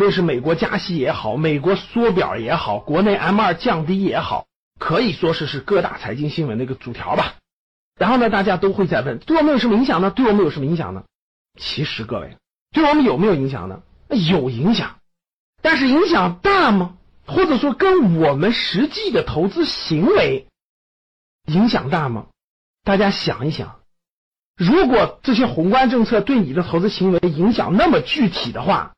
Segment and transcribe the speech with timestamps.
[0.00, 4.46] 无论是美国加息也好，美国缩表也好，国内 M 二降低也好，
[4.78, 7.34] 可以说是是各大财经新闻的一个主条吧。
[7.98, 10.10] 然后呢，大家都会在问，对我们有什么影响呢？
[10.10, 11.04] 对我们有什么影响呢？
[11.58, 12.38] 其实各位，
[12.72, 13.82] 对我们有没有影响呢？
[14.08, 15.00] 有影响，
[15.60, 16.96] 但是影响大吗？
[17.26, 20.46] 或者说跟我们实际的投资行为
[21.44, 22.28] 影响大吗？
[22.84, 23.80] 大家想一想，
[24.56, 28.94] 如果这些宏观政策对你的投资行为影响那么具体的话，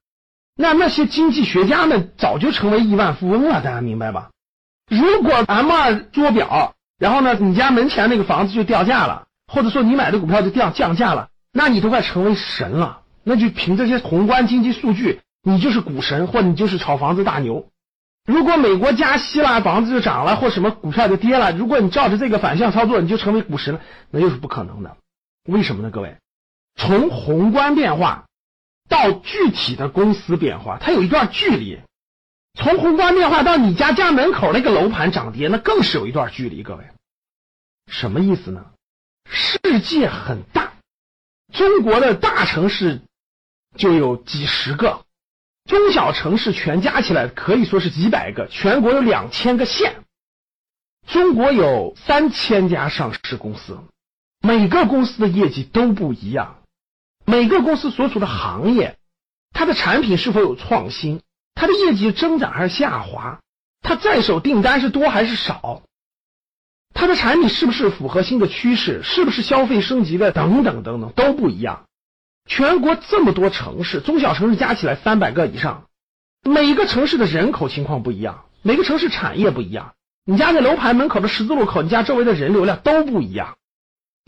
[0.54, 3.62] 那那些经济学家们早就成为亿万富翁了。
[3.62, 4.30] 大家明白吧？
[4.88, 6.74] 如果 M 二做表。
[6.98, 13.00] 然后呢，你家门前那个房子就掉价了，或者说你买的股票就掉降价了，那你都快成为神了。
[13.24, 17.66] 那就凭这些宏观经济数据，你就是股神，或你就是炒房子大牛。
[18.24, 23.80] 如果美国加息了，房子就涨了，或什么股票就跌了，如果你照着这个反向操作，你就成为股神了，
[24.12, 24.96] 那又是不可能的。
[25.48, 25.90] 为什么呢？
[25.90, 26.18] 各位，
[26.76, 28.26] 从宏观变化
[28.92, 31.80] 到具体的公司变化，它有一段距离。
[32.52, 36.62] 从宏观变化到你家家门口那个楼盘涨跌，那更是有一段距离。
[36.62, 36.84] 各位，
[37.86, 38.66] 什么意思呢？
[39.24, 40.74] 世界很大，
[41.54, 43.00] 中国的大城市
[43.78, 45.06] 就有几十个，
[45.64, 48.46] 中小城市全加起来可以说是几百个。
[48.48, 50.04] 全国有两千个县，
[51.06, 53.80] 中国有三千家上市公司，
[54.42, 56.61] 每个公司的业绩都不一样，
[57.24, 58.96] 每个公司所处的行业，
[59.52, 61.20] 它的产品是否有创新？
[61.54, 63.40] 它的业绩增长还是下滑？
[63.80, 65.82] 它在手订单是多还是少？
[66.94, 69.02] 它的产品是不是符合新的趋势？
[69.02, 70.32] 是不是消费升级的？
[70.32, 71.84] 等等等等都不一样。
[72.46, 75.86] 全国这么多城市，中小城市加起来三百个以上，
[76.42, 79.94] 每个城市的人口情况不一样，每个城市产业不一样。
[80.24, 83.56] 你家那楼盘门口的十字路口，你家周围的人流量都不一样。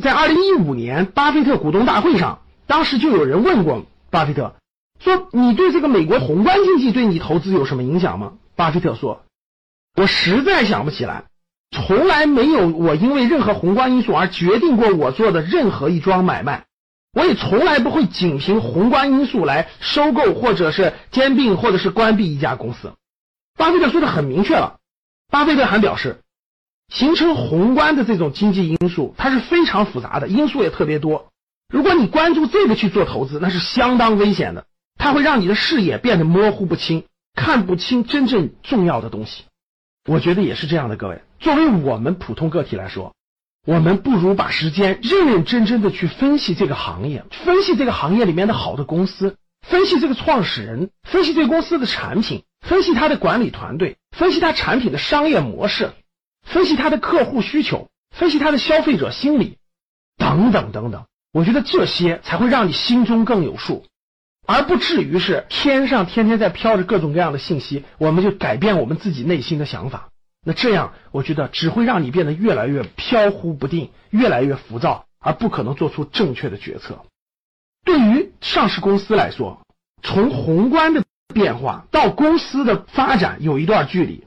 [0.03, 4.55] 在二零一五年巴菲特股东大会上，当时就有人问过巴菲特。
[5.01, 8.35] 说你对这个美国宏观经济对你投资有什么影响吗？
[8.57, 9.25] 巴菲特说
[9.97, 11.25] ：“我实在想不起来，
[11.71, 16.65] 从来没有我因为任何宏观因素而决定过我做的任何一桩买卖，
[17.13, 22.93] 我也从来不会仅凭宏观因素来收购或者是兼并或者是关闭一家公司。”
[23.59, 24.79] 巴菲特说的很明确了。
[25.31, 26.21] 巴菲特还表示，
[26.89, 31.31] 形成宏观的这种经济因素，它是非常复杂的，因素也特别多。
[31.75, 34.67] 如果你关注这个去做投资，那是相当危险的。
[34.97, 37.03] 它会让你的视野变得模糊不清，
[37.35, 39.43] 看不清真正重要的东西。
[40.09, 41.23] 我觉得也是这样的，各位。
[41.41, 43.13] 作为我们普通个体来说，
[43.67, 49.37] 我们不如把时间认认真真的去分析这个行业，分析这个行业里面的好的公司，
[49.67, 55.91] 分析这个创始人，分析这个公司的产品，分析他的管理团队，分析他产品的商业模式，
[56.45, 59.59] 分析他的客户需求，分析他的消费者心理，
[60.17, 61.07] 等等等等。
[61.35, 63.85] 我觉得这些才会让你心中更有数。
[64.47, 70.11] 而不至于是天上天天在飘着各种各样的信息，我们就改变我们自己内心的想法。
[70.47, 77.01] 那这样，我觉得只会让你变得越来越飘忽不定，越来越浮躁，而不可能做出正确的决策。
[77.85, 79.63] 对于上市公司来说，
[80.03, 81.03] 从宏观的
[81.33, 84.25] 变化到公司的发展有一段距离，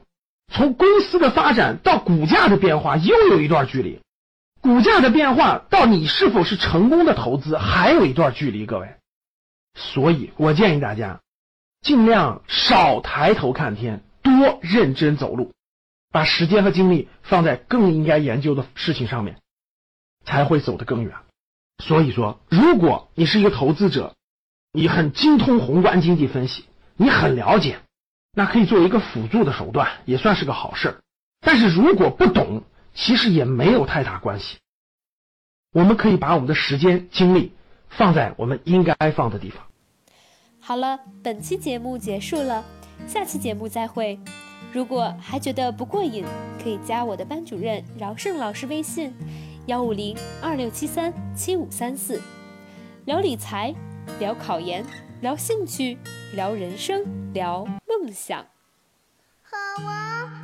[0.52, 4.00] 从公司的发展到股价的变化又有一段距离，
[4.60, 8.66] 股价的变化到你是否是成功的投资还有一段距离。
[8.66, 8.94] 各位。
[9.74, 11.20] 所以我建议大家，
[11.80, 15.52] 尽量少抬头看天，多认真走路，
[16.10, 19.36] 把时间和精力放在更应该研究的事情上面，
[20.24, 21.14] 才会走得更远。
[21.78, 24.16] 所以说，如果你是一个投资者，
[24.72, 26.64] 你很精通宏观经济分析，
[26.96, 27.78] 你很了解，
[28.32, 30.96] 那可以做一个辅助的手段，也算是个好事儿。
[31.40, 32.64] 但是如果不懂，
[32.98, 34.58] 其实也没有太大关系。
[35.72, 37.52] 我们可以把我们的时间精力
[37.88, 39.64] 放在我们应该放的地方。
[40.58, 42.64] 好了，本期节目结束了，
[43.06, 44.18] 下期节目再会。
[44.72, 46.24] 如果还觉得不过瘾，
[46.62, 49.14] 可以加我的班主任饶胜老师微信：
[49.66, 52.20] 幺五零二六七三七五三四，
[53.06, 53.74] 聊理财，
[54.18, 54.84] 聊考研，
[55.20, 55.96] 聊兴趣，
[56.34, 58.44] 聊人生，聊梦想。
[59.42, 60.42] 好啊。